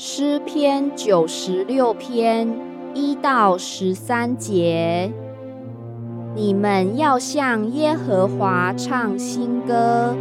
[0.00, 2.48] 诗篇九十六篇
[2.94, 5.12] 一到十三节，
[6.36, 10.14] 你们要向耶和华唱新歌，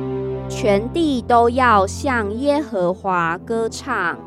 [0.49, 4.17] 全地都要向耶和华歌唱，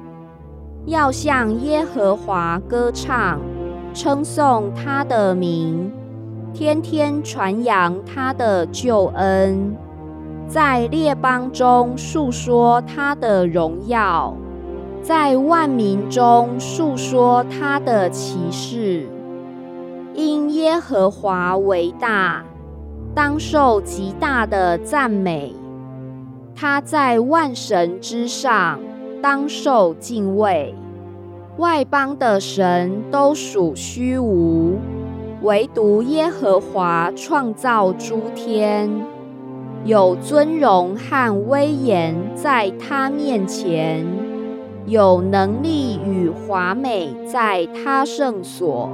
[0.87, 3.41] 要向耶和华歌唱，
[3.93, 5.91] 称颂他的名，
[6.55, 9.77] 天天传扬他的救恩，
[10.47, 14.33] 在列邦中述说他的荣耀。
[15.03, 19.09] 在万民中述说他的奇事，
[20.15, 22.45] 因耶和华为大，
[23.15, 25.55] 当受极大的赞美。
[26.55, 28.79] 他在万神之上，
[29.23, 30.75] 当受敬畏。
[31.57, 34.79] 外邦的神都属虚无，
[35.43, 38.91] 唯独耶和华创造诸天，
[39.85, 44.07] 有尊荣和威严在他面前。
[44.87, 48.91] 有能力与华美在他圣所，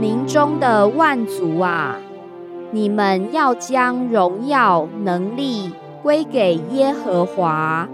[0.00, 1.96] 民中的万族啊，
[2.72, 5.70] 你们要将荣耀能力
[6.02, 7.88] 归给耶和华，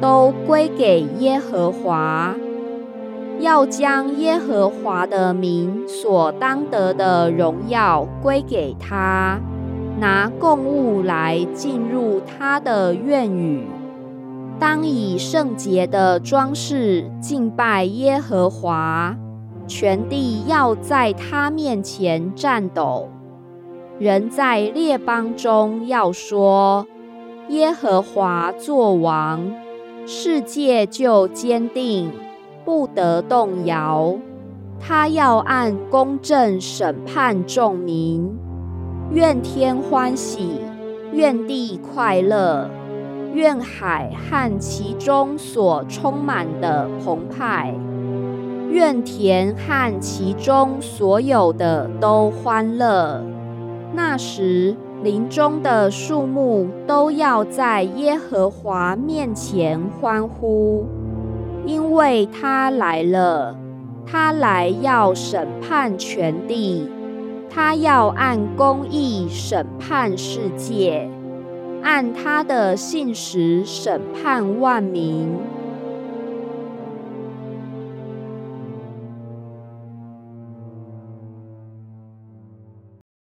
[0.00, 2.34] 都归给耶和华，
[3.38, 9.38] 要将耶和华的名所当得的荣耀归给他，
[10.00, 13.64] 拿供物来进入他的院宇。
[14.62, 19.12] 当以圣洁的装饰敬拜耶和华，
[19.66, 23.08] 全地要在他面前颤抖。
[23.98, 26.86] 人在列邦中要说：
[27.48, 29.50] 耶和华作王，
[30.06, 32.12] 世界就坚定，
[32.64, 34.14] 不得动摇。
[34.78, 38.32] 他要按公正审判众民，
[39.10, 40.60] 愿天欢喜，
[41.12, 42.70] 愿地快乐。
[43.34, 47.74] 愿海和其中所充满的澎湃，
[48.70, 53.22] 愿田和其中所有的都欢乐。
[53.94, 60.86] 那时，林中的树木都要在耶和华面前欢呼，
[61.66, 63.56] 因为他来了。
[64.04, 66.88] 他来要审判全地，
[67.48, 71.08] 他要按公义审判世界。
[71.82, 75.61] 按他的信实审判万民。